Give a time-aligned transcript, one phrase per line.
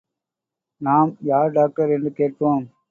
[0.77, 2.73] நாம், யார் டாக்டர் என்று கேட்போம்.